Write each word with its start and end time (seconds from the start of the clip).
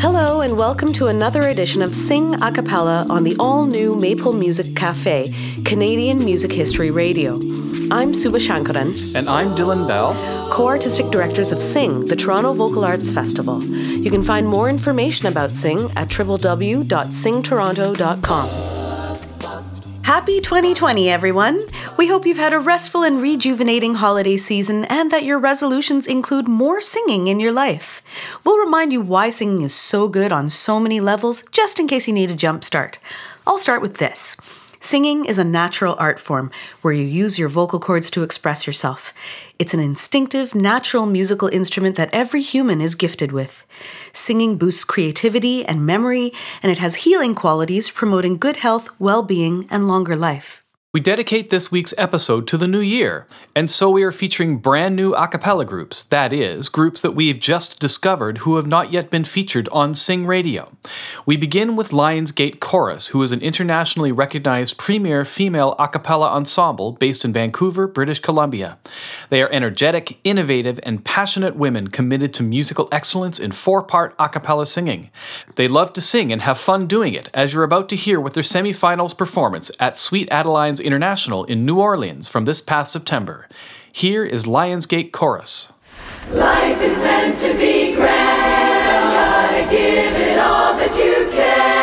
Hello, 0.00 0.40
and 0.40 0.56
welcome 0.56 0.94
to 0.94 1.08
another 1.08 1.42
edition 1.48 1.82
of 1.82 1.94
Sing 1.94 2.42
a 2.42 2.50
Cappella 2.50 3.06
on 3.10 3.22
the 3.22 3.36
all 3.38 3.66
new 3.66 3.94
Maple 3.94 4.32
Music 4.32 4.74
Cafe, 4.74 5.30
Canadian 5.66 6.24
Music 6.24 6.50
History 6.50 6.90
Radio. 6.90 7.34
I'm 7.90 8.14
Suba 8.14 8.38
Sankaran. 8.38 9.14
And 9.14 9.28
I'm 9.28 9.54
Dylan 9.54 9.86
Bell, 9.86 10.14
co 10.50 10.68
artistic 10.68 11.10
directors 11.10 11.52
of 11.52 11.60
Sing, 11.60 12.06
the 12.06 12.16
Toronto 12.16 12.54
Vocal 12.54 12.82
Arts 12.82 13.12
Festival. 13.12 13.62
You 13.62 14.10
can 14.10 14.22
find 14.22 14.48
more 14.48 14.70
information 14.70 15.26
about 15.26 15.54
Sing 15.54 15.92
at 15.96 16.08
www.singtoronto.com. 16.08 18.79
Happy 20.10 20.40
2020, 20.40 21.08
everyone! 21.08 21.64
We 21.96 22.08
hope 22.08 22.26
you've 22.26 22.36
had 22.36 22.52
a 22.52 22.58
restful 22.58 23.04
and 23.04 23.22
rejuvenating 23.22 23.94
holiday 23.94 24.36
season 24.36 24.84
and 24.86 25.12
that 25.12 25.22
your 25.22 25.38
resolutions 25.38 26.08
include 26.08 26.48
more 26.48 26.80
singing 26.80 27.28
in 27.28 27.38
your 27.38 27.52
life. 27.52 28.02
We'll 28.42 28.58
remind 28.58 28.92
you 28.92 29.00
why 29.00 29.30
singing 29.30 29.62
is 29.62 29.72
so 29.72 30.08
good 30.08 30.32
on 30.32 30.50
so 30.50 30.80
many 30.80 30.98
levels, 30.98 31.44
just 31.52 31.78
in 31.78 31.86
case 31.86 32.08
you 32.08 32.12
need 32.12 32.32
a 32.32 32.34
jump 32.34 32.64
start. 32.64 32.98
I'll 33.46 33.56
start 33.56 33.82
with 33.82 33.98
this. 33.98 34.36
Singing 34.82 35.26
is 35.26 35.36
a 35.36 35.44
natural 35.44 35.94
art 35.98 36.18
form 36.18 36.50
where 36.80 36.94
you 36.94 37.04
use 37.04 37.38
your 37.38 37.50
vocal 37.50 37.78
cords 37.78 38.10
to 38.12 38.22
express 38.22 38.66
yourself. 38.66 39.12
It's 39.58 39.74
an 39.74 39.80
instinctive, 39.80 40.54
natural 40.54 41.04
musical 41.04 41.48
instrument 41.48 41.96
that 41.96 42.08
every 42.14 42.40
human 42.40 42.80
is 42.80 42.94
gifted 42.94 43.30
with. 43.30 43.66
Singing 44.14 44.56
boosts 44.56 44.84
creativity 44.84 45.66
and 45.66 45.84
memory, 45.84 46.32
and 46.62 46.72
it 46.72 46.78
has 46.78 47.04
healing 47.04 47.34
qualities 47.34 47.90
promoting 47.90 48.38
good 48.38 48.56
health, 48.56 48.88
well 48.98 49.22
being, 49.22 49.68
and 49.70 49.86
longer 49.86 50.16
life. 50.16 50.59
We 50.92 50.98
dedicate 50.98 51.50
this 51.50 51.70
week's 51.70 51.94
episode 51.96 52.48
to 52.48 52.58
the 52.58 52.66
new 52.66 52.80
year, 52.80 53.28
and 53.54 53.70
so 53.70 53.88
we 53.88 54.02
are 54.02 54.10
featuring 54.10 54.58
brand 54.58 54.96
new 54.96 55.14
a 55.14 55.28
cappella 55.28 55.64
groups, 55.64 56.02
that 56.02 56.32
is, 56.32 56.68
groups 56.68 57.00
that 57.00 57.12
we've 57.12 57.38
just 57.38 57.78
discovered 57.78 58.38
who 58.38 58.56
have 58.56 58.66
not 58.66 58.92
yet 58.92 59.08
been 59.08 59.22
featured 59.22 59.68
on 59.68 59.94
Sing 59.94 60.26
Radio. 60.26 60.76
We 61.24 61.36
begin 61.36 61.76
with 61.76 61.92
Lion's 61.92 62.32
Gate 62.32 62.58
Chorus, 62.58 63.06
who 63.06 63.22
is 63.22 63.30
an 63.30 63.40
internationally 63.40 64.10
recognized 64.10 64.78
premier 64.78 65.24
female 65.24 65.76
a 65.78 65.86
cappella 65.86 66.28
ensemble 66.30 66.90
based 66.90 67.24
in 67.24 67.32
Vancouver, 67.32 67.86
British 67.86 68.18
Columbia. 68.18 68.76
They 69.28 69.42
are 69.42 69.52
energetic, 69.52 70.18
innovative, 70.24 70.80
and 70.82 71.04
passionate 71.04 71.54
women 71.54 71.86
committed 71.86 72.34
to 72.34 72.42
musical 72.42 72.88
excellence 72.90 73.38
in 73.38 73.52
four 73.52 73.84
part 73.84 74.16
a 74.18 74.28
cappella 74.28 74.66
singing. 74.66 75.10
They 75.54 75.68
love 75.68 75.92
to 75.92 76.00
sing 76.00 76.32
and 76.32 76.42
have 76.42 76.58
fun 76.58 76.88
doing 76.88 77.14
it, 77.14 77.28
as 77.32 77.54
you're 77.54 77.62
about 77.62 77.88
to 77.90 77.96
hear 77.96 78.20
with 78.20 78.34
their 78.34 78.42
semifinals 78.42 79.16
performance 79.16 79.70
at 79.78 79.96
Sweet 79.96 80.28
Adelines 80.30 80.79
International 80.80 81.44
in 81.44 81.64
New 81.64 81.78
Orleans 81.78 82.28
from 82.28 82.44
this 82.44 82.60
past 82.60 82.92
September. 82.92 83.48
Here 83.92 84.24
is 84.24 84.46
Lion's 84.46 84.86
Gate 84.86 85.12
Chorus. 85.12 85.72
Life 86.32 86.80
is 86.80 86.96
meant 86.98 87.38
to 87.38 87.52
be 87.54 87.94
grand, 87.94 89.12
gotta 89.12 89.70
give 89.70 90.14
it 90.14 90.38
all 90.38 90.74
that 90.76 90.94
you 90.96 91.28
can, 91.30 91.79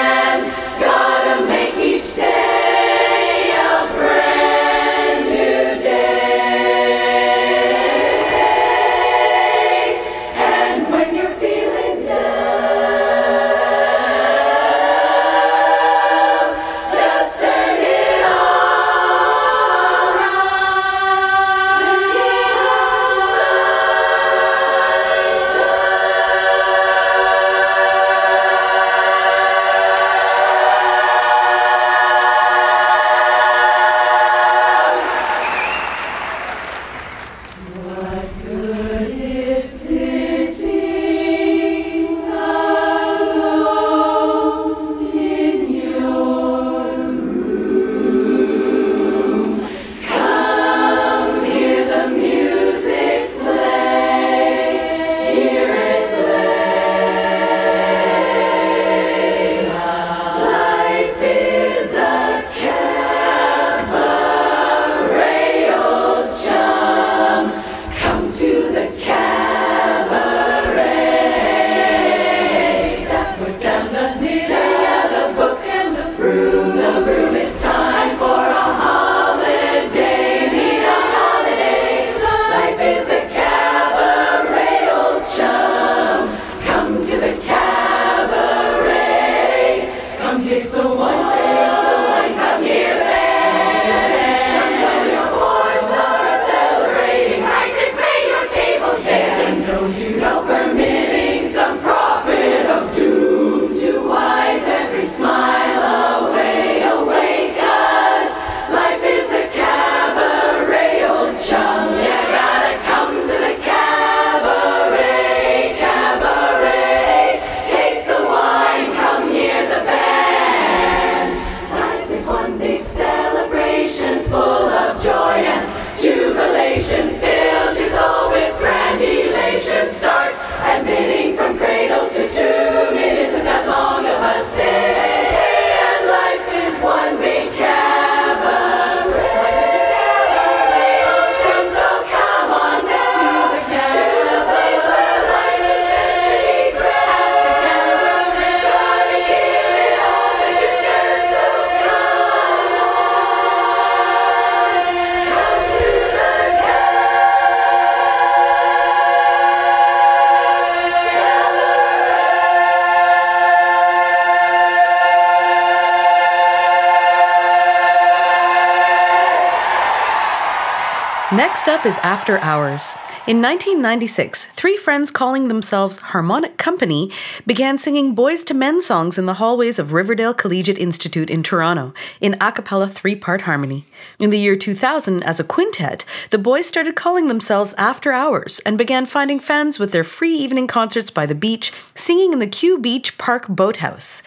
Next 171.34 171.68
up 171.68 171.86
is 171.86 171.98
After 172.04 172.38
Hours. 172.38 172.96
In 173.28 173.42
1996, 173.42 174.46
three 174.56 174.78
friends 174.78 175.12
calling 175.12 175.50
themselves 175.50 175.98
Harmonic 175.98 176.56
Company 176.56 177.12
began 177.46 177.78
singing 177.78 178.16
Boyz 178.16 178.50
II 178.50 178.56
Men 178.56 178.82
songs 178.82 179.18
in 179.18 179.26
the 179.26 179.34
hallways 179.34 179.78
of 179.78 179.92
Riverdale 179.92 180.34
Collegiate 180.34 180.78
Institute 180.78 181.30
in 181.30 181.44
Toronto 181.44 181.94
in 182.22 182.38
a 182.40 182.54
cappella 182.54 182.88
three 182.88 183.18
part 183.18 183.42
harmony. 183.42 183.86
In 184.18 184.30
the 184.30 184.40
year 184.40 184.56
2000, 184.56 185.24
as 185.24 185.42
a 185.42 185.44
quintet, 185.44 186.06
the 186.30 186.38
boys 186.38 186.68
started 186.68 186.96
calling 186.96 187.28
themselves 187.28 187.74
After 187.78 188.14
Hours 188.14 188.60
and 188.60 188.78
began 188.78 189.06
finding 189.06 189.42
fans 189.42 189.78
with 189.78 189.92
their 189.92 190.06
free 190.06 190.34
evening 190.34 190.68
concerts 190.68 191.12
by 191.12 191.26
the 191.26 191.36
beach, 191.36 191.74
singing 191.96 192.32
in 192.32 192.40
the 192.40 192.48
Kew 192.48 192.80
Beach 192.80 193.18
Park 193.18 193.50
Boathouse. 193.50 194.22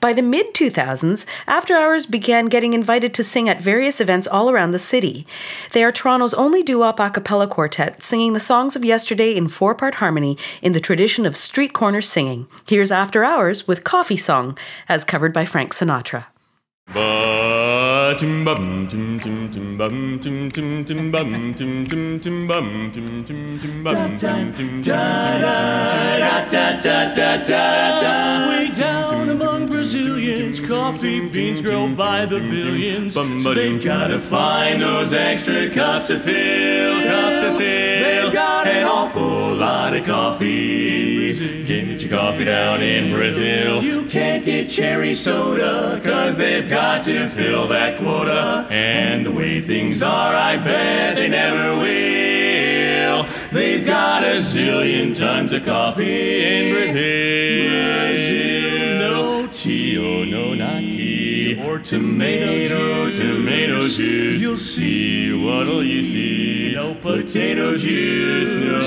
By 0.00 0.14
the 0.14 0.22
mid 0.22 0.54
2000s, 0.54 1.26
After 1.46 1.76
Hours 1.76 2.06
began 2.06 2.46
getting 2.46 2.72
invited 2.72 3.12
to 3.12 3.22
sing 3.22 3.50
at 3.50 3.60
various 3.60 4.00
events 4.00 4.26
all 4.26 4.48
around 4.48 4.72
the 4.72 4.78
city. 4.78 5.26
They 5.72 5.84
are 5.84 5.92
Toronto's 5.92 6.32
only 6.32 6.64
wop 6.74 6.98
a 6.98 7.10
cappella 7.10 7.46
quartet, 7.46 8.02
singing 8.02 8.32
the 8.32 8.39
songs 8.40 8.74
of 8.76 8.84
yesterday 8.84 9.36
in 9.36 9.48
four 9.48 9.74
part 9.74 9.96
harmony 9.96 10.36
in 10.62 10.72
the 10.72 10.80
tradition 10.80 11.26
of 11.26 11.36
street 11.36 11.72
Corner 11.72 12.00
singing. 12.00 12.46
Here's 12.66 12.90
After 12.90 13.24
Hours 13.24 13.68
with 13.68 13.84
Coffee 13.84 14.16
Song, 14.16 14.58
as 14.88 15.04
covered 15.04 15.32
by 15.32 15.44
Frank 15.44 15.72
Sinatra. 15.72 16.26
Coffee 30.90 31.28
beans 31.28 31.62
grow 31.62 31.94
by 31.94 32.26
the 32.26 32.40
billions. 32.40 33.14
So 33.14 33.54
they've 33.54 33.82
gotta 33.82 34.18
find 34.18 34.82
those 34.82 35.12
extra 35.12 35.70
cups 35.70 36.08
to 36.08 36.18
fill, 36.18 37.02
cups 37.04 37.40
to 37.42 37.58
fill. 37.58 38.24
They've 38.24 38.32
got 38.32 38.66
an 38.66 38.86
awful 38.86 39.54
lot 39.54 39.94
of 39.94 40.04
coffee. 40.04 41.64
Get 41.64 42.02
your 42.02 42.10
coffee 42.10 42.44
down 42.44 42.82
in 42.82 43.12
Brazil. 43.12 43.80
You 43.82 44.06
can't 44.06 44.44
get 44.44 44.68
cherry 44.68 45.14
soda, 45.14 46.00
cause 46.02 46.36
they've 46.36 46.68
got 46.68 47.04
to 47.04 47.28
fill 47.28 47.68
that 47.68 47.98
quota. 47.98 48.66
And 48.68 49.24
the 49.24 49.30
way 49.30 49.60
things 49.60 50.02
are, 50.02 50.34
I 50.34 50.56
bet 50.56 51.14
they 51.14 51.28
never 51.28 51.76
will. 51.76 53.26
They've 53.52 53.86
got 53.86 54.24
a 54.24 54.38
zillion 54.38 55.16
tons 55.16 55.52
of 55.52 55.64
coffee 55.64 56.44
in 56.44 56.74
Brazil. 56.74 58.08
Brazil. 58.08 58.49
No 60.60 60.80
tea, 60.80 61.54
no, 61.56 61.64
not 61.64 61.64
tea. 61.64 61.68
Or 61.68 61.78
tomato, 61.78 63.10
tomato 63.10 63.80
juice. 63.80 64.40
You'll 64.42 64.58
see, 64.58 65.32
what'll 65.32 65.82
you 65.82 66.04
see? 66.04 66.72
No 66.74 66.94
potato 66.94 67.76
juice, 67.78 68.52
no. 68.52 68.80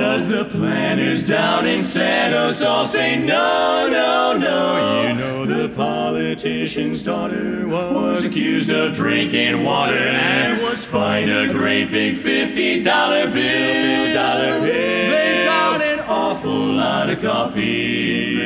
Cause 0.00 0.28
the 0.28 0.46
planters 0.46 1.28
down 1.28 1.66
in 1.66 1.82
Santos 1.82 2.62
all 2.62 2.86
say 2.86 3.18
no, 3.18 3.88
no, 3.90 4.38
no. 4.38 5.08
You 5.08 5.14
know 5.14 5.44
the 5.44 5.68
politician's 5.68 7.02
daughter 7.02 7.66
was 7.66 8.24
accused 8.24 8.70
of 8.70 8.94
drinking 8.94 9.62
water 9.62 9.98
and 9.98 10.62
was 10.62 10.84
fined 10.84 11.30
a 11.30 11.52
great 11.52 11.90
big 11.90 12.16
$50 12.16 12.54
bill, 12.54 12.82
$50 12.82 13.32
bill. 13.32 14.62
They've 14.62 15.44
got 15.44 15.82
an 15.82 16.00
awful 16.00 16.50
lot 16.50 17.10
of 17.10 17.20
coffee. 17.20 18.36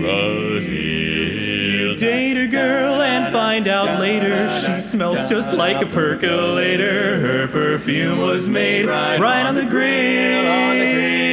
Brazil. 0.00 1.11
Date 2.02 2.36
a 2.36 2.48
girl 2.48 3.00
and 3.00 3.32
find 3.32 3.68
out 3.68 4.00
later 4.00 4.48
she 4.48 4.80
smells 4.80 5.30
just 5.30 5.54
like 5.54 5.80
a 5.80 5.86
percolator. 5.88 7.20
Her 7.20 7.46
perfume 7.46 8.18
was 8.18 8.48
made 8.48 8.86
right, 8.86 9.46
on 9.46 9.54
the 9.54 9.64
grill. 9.64 10.42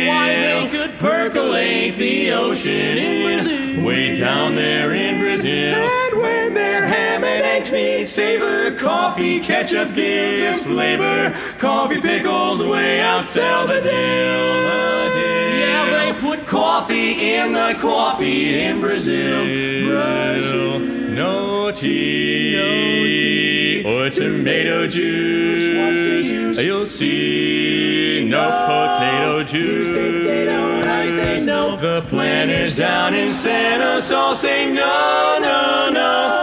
Why 0.10 0.27
they 0.27 0.69
could 0.69 1.00
percolate 1.00 1.98
the 1.98 2.33
ocean 2.33 3.00
in 3.00 3.83
way 3.83 4.13
down 4.13 4.54
there 4.54 4.94
in 4.94 5.19
Brazil. 5.19 5.74
And 5.74 6.21
when 6.21 6.54
their 6.54 6.86
ham 6.86 7.24
and 7.24 7.44
eggs 7.44 7.72
need 7.72 8.06
savor, 8.06 8.69
coffee 8.74 9.39
ketchup 9.39 9.95
gives 9.95 10.62
flavor. 10.62 11.36
Coffee 11.57 12.00
pickles 12.00 12.63
way 12.63 13.00
outsell 13.00 13.68
the 13.68 13.81
deal. 13.81 14.78
In 17.45 17.53
the 17.53 17.75
coffee 17.80 18.59
in 18.59 18.80
Brazil. 18.80 19.45
Brazil. 19.86 20.80
No 20.80 21.71
tea, 21.71 22.56
no 22.56 22.65
tea, 23.06 23.83
or 23.86 24.09
tomato 24.09 24.88
juice. 24.88 26.59
You'll 26.63 26.86
see 26.86 28.25
no 28.27 28.44
potato 28.68 29.44
juice. 29.44 29.88
They 29.88 30.24
say 30.24 30.45
potato, 30.45 30.89
I 30.89 31.07
say 31.07 31.45
no. 31.45 31.77
The 31.77 32.01
planters 32.09 32.75
down 32.75 33.13
in 33.13 33.33
Santos 33.33 34.12
all 34.12 34.36
say 34.36 34.71
no, 34.71 35.39
no, 35.41 35.89
no. 35.91 36.38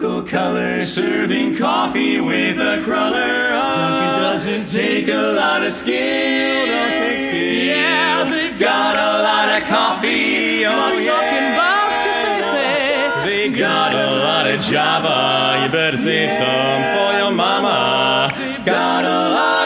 Local 0.00 0.22
color, 0.22 0.80
serving 0.80 1.56
coffee 1.56 2.20
with 2.20 2.60
a 2.60 2.80
cruller. 2.84 3.48
Dunkin' 3.50 4.14
ah, 4.14 4.30
doesn't 4.32 4.66
take 4.66 5.08
a 5.08 5.32
lot 5.34 5.64
of 5.64 5.72
skill, 5.72 6.66
don't 6.66 6.90
take 6.90 7.20
skill. 7.20 7.64
Yeah, 7.64 8.24
they've 8.30 8.58
got 8.58 8.96
a 8.96 9.22
lot 9.22 9.48
of 9.60 9.66
coffee. 9.66 10.64
Oh, 10.66 10.70
I'm 10.70 11.04
talking 11.04 11.46
about 11.50 11.90
cafe. 12.06 13.26
They 13.26 13.48
got 13.48 13.94
a 13.94 14.06
lot 14.18 14.52
of 14.52 14.60
Java. 14.60 15.64
You 15.64 15.72
better 15.72 15.96
save 15.96 16.30
some 16.30 16.82
for 16.94 17.18
your 17.18 17.32
mama. 17.32 18.30
They've 18.38 18.64
got 18.64 19.04
a 19.04 19.28
lot 19.34 19.57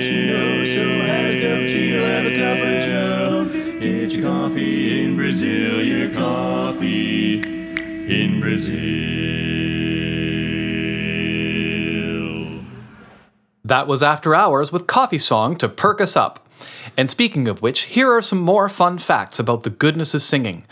know. 0.00 0.64
So 0.64 0.82
have 0.82 1.26
a 1.26 1.40
cappuccino, 1.40 2.06
have 2.08 2.26
a 2.26 2.36
cup 2.38 2.58
of 2.66 2.82
Joe. 2.84 3.80
Get 3.80 4.12
your 4.14 4.30
coffee 4.30 5.02
in 5.04 5.16
Brazil, 5.16 5.82
your 5.82 6.10
coffee 6.10 7.40
in 7.40 8.40
Brazil. 8.40 9.18
That 13.64 13.86
was 13.86 14.02
After 14.02 14.34
Hours 14.34 14.72
with 14.72 14.86
Coffee 14.86 15.18
Song 15.18 15.56
to 15.56 15.68
perk 15.68 16.00
us 16.00 16.16
up. 16.16 16.48
And 16.96 17.10
speaking 17.10 17.48
of 17.48 17.60
which, 17.60 17.82
here 17.82 18.10
are 18.10 18.22
some 18.22 18.38
more 18.38 18.68
fun 18.68 18.98
facts 18.98 19.38
about 19.38 19.62
the 19.62 19.70
goodness 19.70 20.14
of 20.14 20.22
singing. 20.22 20.64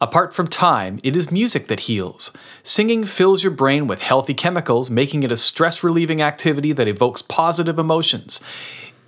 Apart 0.00 0.32
from 0.32 0.46
time, 0.46 1.00
it 1.02 1.16
is 1.16 1.32
music 1.32 1.66
that 1.66 1.80
heals. 1.80 2.30
Singing 2.62 3.04
fills 3.04 3.42
your 3.42 3.50
brain 3.50 3.88
with 3.88 4.00
healthy 4.00 4.32
chemicals, 4.32 4.90
making 4.90 5.24
it 5.24 5.32
a 5.32 5.36
stress 5.36 5.82
relieving 5.82 6.22
activity 6.22 6.72
that 6.72 6.86
evokes 6.86 7.20
positive 7.20 7.80
emotions. 7.80 8.40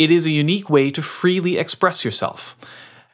It 0.00 0.10
is 0.10 0.26
a 0.26 0.30
unique 0.30 0.68
way 0.68 0.90
to 0.90 1.02
freely 1.02 1.58
express 1.58 2.04
yourself. 2.04 2.56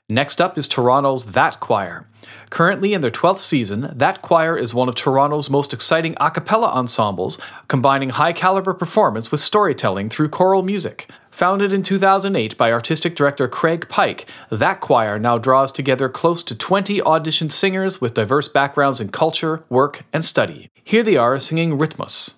Next 0.09 0.41
up 0.41 0.57
is 0.57 0.69
Toronto's 0.69 1.33
That 1.33 1.59
Choir. 1.59 2.07
Currently 2.51 2.95
in 2.95 3.01
their 3.01 3.11
12th 3.11 3.41
season, 3.41 3.91
That 3.93 4.23
Choir 4.23 4.57
is 4.57 4.73
one 4.73 4.89
of 4.89 4.95
Toronto's 4.95 5.51
most 5.51 5.75
exciting 5.75 6.15
a 6.21 6.31
cappella 6.31 6.69
ensembles, 6.69 7.41
combining 7.67 8.11
high 8.11 8.33
caliber 8.33 8.73
performance 8.73 9.33
with 9.33 9.41
storytelling 9.41 10.09
through 10.09 10.29
choral 10.29 10.63
music. 10.63 11.11
Founded 11.33 11.73
in 11.73 11.83
2008 11.83 12.57
by 12.57 12.71
artistic 12.71 13.17
director 13.17 13.49
Craig 13.49 13.89
Pike, 13.89 14.31
That 14.49 14.81
Choir 14.81 15.19
now 15.19 15.39
draws 15.39 15.73
together 15.73 16.09
close 16.09 16.45
to 16.45 16.55
20 16.55 17.01
auditioned 17.01 17.51
singers 17.51 18.01
with 18.01 18.15
diverse 18.15 18.47
backgrounds 18.47 19.01
in 19.01 19.09
culture, 19.09 19.65
work, 19.69 20.05
and 20.13 20.25
study. 20.25 20.71
Here 20.85 21.03
they 21.03 21.17
are 21.17 21.41
singing 21.41 21.77
Rhythmus. 21.77 22.35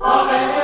Regina 0.00 0.61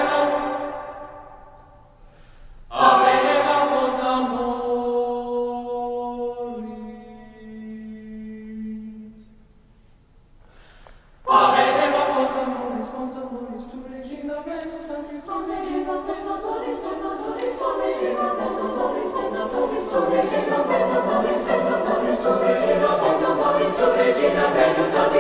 Regina 24.28 24.52
Venus, 24.52 24.92
Satis 24.92 25.17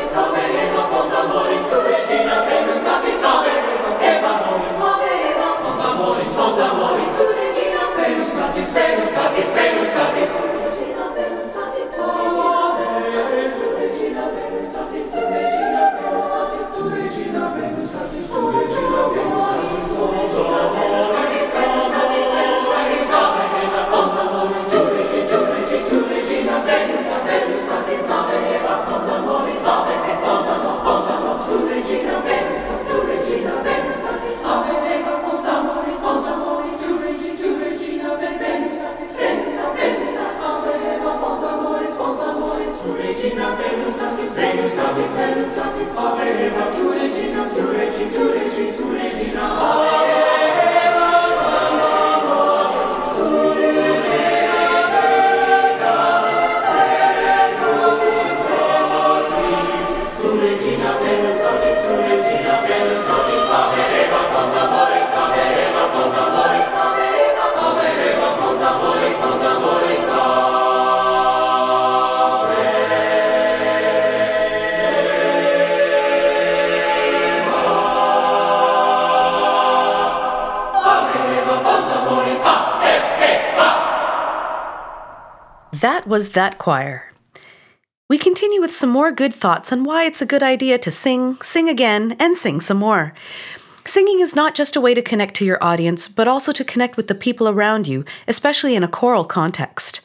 That 85.72 86.06
was 86.06 86.30
That 86.30 86.56
Choir. 86.56 87.12
We 88.08 88.16
continue 88.16 88.62
with 88.62 88.72
some 88.72 88.88
more 88.88 89.12
good 89.12 89.34
thoughts 89.34 89.70
on 89.70 89.84
why 89.84 90.04
it's 90.04 90.22
a 90.22 90.26
good 90.26 90.42
idea 90.42 90.78
to 90.78 90.90
sing, 90.90 91.36
sing 91.42 91.68
again, 91.68 92.16
and 92.18 92.34
sing 92.38 92.62
some 92.62 92.78
more. 92.78 93.12
Singing 93.84 94.20
is 94.20 94.34
not 94.34 94.54
just 94.54 94.76
a 94.76 94.80
way 94.80 94.94
to 94.94 95.02
connect 95.02 95.34
to 95.36 95.44
your 95.44 95.62
audience, 95.62 96.08
but 96.08 96.26
also 96.26 96.52
to 96.52 96.64
connect 96.64 96.96
with 96.96 97.08
the 97.08 97.14
people 97.14 97.48
around 97.48 97.86
you, 97.86 98.06
especially 98.26 98.76
in 98.76 98.82
a 98.82 98.88
choral 98.88 99.26
context. 99.26 100.00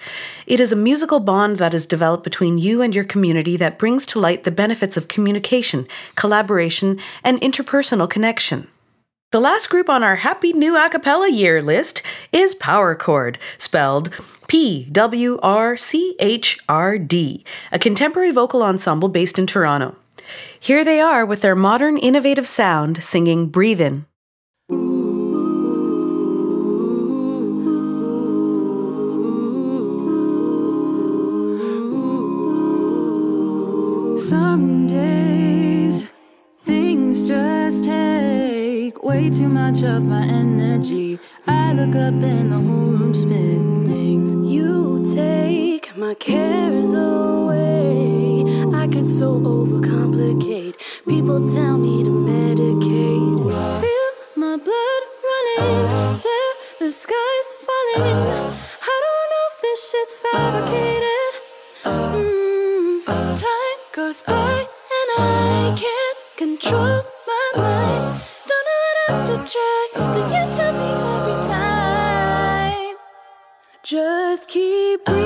It 0.47 0.59
is 0.59 0.73
a 0.73 0.75
musical 0.75 1.21
bond 1.21 1.57
that 1.57 1.73
is 1.73 1.85
developed 1.85 2.25
between 2.25 2.57
you 2.57 2.81
and 2.81 2.93
your 2.93 3.05
community 3.05 3.55
that 3.55 3.79
brings 3.79 4.05
to 4.07 4.19
light 4.19 4.43
the 4.43 4.51
benefits 4.51 4.97
of 4.97 5.07
communication, 5.07 5.87
collaboration, 6.15 6.99
and 7.23 7.39
interpersonal 7.39 8.09
connection. 8.09 8.67
The 9.33 9.39
last 9.39 9.71
group 9.71 9.89
on 9.89 10.03
our 10.03 10.17
Happy 10.17 10.53
New 10.53 10.73
Acapella 10.73 11.27
Year 11.27 11.59
list 11.59 12.03
is 12.31 12.53
Power 12.53 12.93
Chord, 12.93 13.39
spelled 13.57 14.11
P 14.45 14.87
W 14.91 15.39
R 15.41 15.75
C 15.75 16.15
H 16.19 16.59
R 16.69 16.99
D, 16.99 17.43
a 17.71 17.79
contemporary 17.79 18.29
vocal 18.29 18.61
ensemble 18.61 19.09
based 19.09 19.39
in 19.39 19.47
Toronto. 19.47 19.95
Here 20.59 20.85
they 20.85 20.99
are 20.99 21.25
with 21.25 21.41
their 21.41 21.55
modern, 21.55 21.97
innovative 21.97 22.47
sound 22.47 23.03
singing 23.03 23.47
Breathe 23.47 23.81
In. 23.81 24.05
Way 39.13 39.29
too 39.29 39.47
much 39.47 39.83
of 39.83 40.03
my 40.03 40.23
energy. 40.25 41.19
I 41.45 41.73
look 41.73 41.95
up 41.95 42.15
and 42.31 42.51
the 42.51 42.55
whole 42.55 42.93
room's 42.97 43.21
spinning. 43.21 44.45
You 44.45 45.05
take 45.13 45.95
my 45.95 46.15
cares 46.15 46.93
away. 46.93 48.43
I 48.81 48.87
could 48.87 49.07
so 49.07 49.29
overcomplicate. 49.39 50.75
People 51.05 51.39
tell 51.53 51.77
me 51.77 52.02
Just 73.83 74.47
keep 74.47 75.03
breathing 75.03 75.22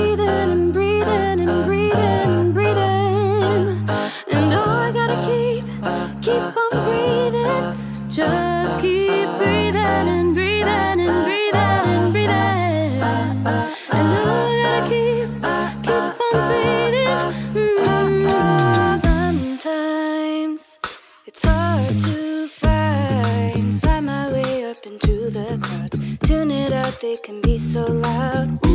it 27.08 27.22
can 27.22 27.40
be 27.40 27.56
so 27.56 27.86
loud. 27.86 28.67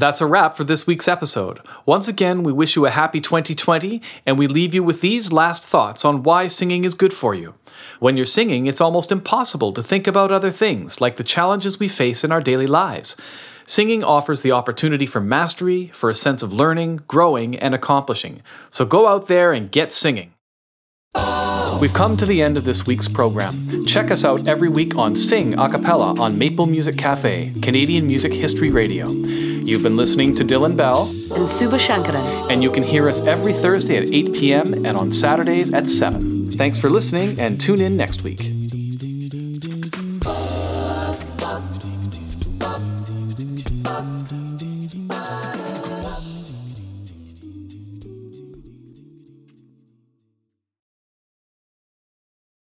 That's 0.00 0.22
a 0.22 0.26
wrap 0.26 0.56
for 0.56 0.64
this 0.64 0.86
week's 0.86 1.08
episode. 1.08 1.60
Once 1.84 2.08
again, 2.08 2.42
we 2.42 2.54
wish 2.54 2.74
you 2.74 2.86
a 2.86 2.90
happy 2.90 3.20
2020, 3.20 4.00
and 4.24 4.38
we 4.38 4.46
leave 4.46 4.72
you 4.72 4.82
with 4.82 5.02
these 5.02 5.30
last 5.30 5.62
thoughts 5.62 6.06
on 6.06 6.22
why 6.22 6.46
singing 6.46 6.86
is 6.86 6.94
good 6.94 7.12
for 7.12 7.34
you. 7.34 7.52
When 7.98 8.16
you're 8.16 8.24
singing, 8.24 8.66
it's 8.66 8.80
almost 8.80 9.12
impossible 9.12 9.74
to 9.74 9.82
think 9.82 10.06
about 10.06 10.32
other 10.32 10.50
things, 10.50 11.02
like 11.02 11.18
the 11.18 11.22
challenges 11.22 11.78
we 11.78 11.86
face 11.86 12.24
in 12.24 12.32
our 12.32 12.40
daily 12.40 12.66
lives. 12.66 13.14
Singing 13.66 14.02
offers 14.02 14.40
the 14.40 14.52
opportunity 14.52 15.04
for 15.04 15.20
mastery, 15.20 15.88
for 15.88 16.08
a 16.08 16.14
sense 16.14 16.42
of 16.42 16.50
learning, 16.50 17.02
growing, 17.06 17.54
and 17.54 17.74
accomplishing. 17.74 18.40
So 18.70 18.86
go 18.86 19.06
out 19.06 19.28
there 19.28 19.52
and 19.52 19.70
get 19.70 19.92
singing. 19.92 20.32
We've 21.78 21.92
come 21.92 22.16
to 22.16 22.24
the 22.24 22.40
end 22.40 22.56
of 22.56 22.64
this 22.64 22.86
week's 22.86 23.06
program. 23.06 23.84
Check 23.84 24.10
us 24.10 24.24
out 24.24 24.48
every 24.48 24.70
week 24.70 24.96
on 24.96 25.14
Sing 25.14 25.58
a 25.58 25.68
cappella 25.68 26.18
on 26.18 26.38
Maple 26.38 26.66
Music 26.66 26.96
Cafe, 26.96 27.52
Canadian 27.60 28.06
Music 28.06 28.32
History 28.32 28.70
Radio. 28.70 29.49
You've 29.62 29.82
been 29.82 29.96
listening 29.96 30.34
to 30.36 30.44
Dylan 30.44 30.76
Bell, 30.76 31.08
And 31.34 31.48
Suba 31.48 31.76
Sankaran. 31.76 32.50
and 32.50 32.62
you 32.62 32.70
can 32.70 32.82
hear 32.82 33.08
us 33.08 33.20
every 33.22 33.52
Thursday 33.52 33.96
at 33.98 34.10
8 34.12 34.32
p.m. 34.34 34.74
and 34.86 34.96
on 34.96 35.12
Saturdays 35.12 35.72
at 35.72 35.88
7. 35.88 36.50
Thanks 36.52 36.78
for 36.78 36.90
listening 36.90 37.38
and 37.38 37.60
tune 37.60 37.80
in 37.80 37.96
next 37.96 38.22
week. 38.22 38.40